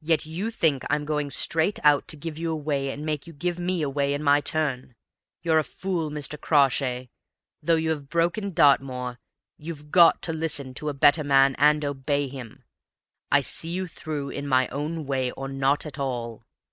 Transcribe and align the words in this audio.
Yet 0.00 0.24
you 0.26 0.52
think 0.52 0.84
I'm 0.88 1.04
going 1.04 1.28
straight 1.28 1.80
out 1.82 2.06
to 2.06 2.16
give 2.16 2.38
you 2.38 2.52
away 2.52 2.88
and 2.90 3.04
make 3.04 3.26
you 3.26 3.32
give 3.32 3.58
me 3.58 3.82
away 3.82 4.14
in 4.14 4.22
my 4.22 4.40
turn. 4.40 4.94
You're 5.42 5.58
a 5.58 5.64
fool, 5.64 6.08
Mr. 6.08 6.40
Crawshay, 6.40 7.08
though 7.60 7.74
you 7.74 7.90
have 7.90 8.08
broken 8.08 8.52
Dartmoor; 8.52 9.18
you've 9.58 9.90
got 9.90 10.22
to 10.22 10.32
listen 10.32 10.72
to 10.74 10.88
a 10.88 10.94
better 10.94 11.24
man, 11.24 11.56
and 11.58 11.84
obey 11.84 12.28
him. 12.28 12.62
I 13.32 13.40
see 13.40 13.70
you 13.70 13.88
through 13.88 14.30
in 14.30 14.46
my 14.46 14.68
own 14.68 15.04
way, 15.04 15.32
or 15.32 15.48
not 15.48 15.84
at 15.84 15.98
all. 15.98 16.44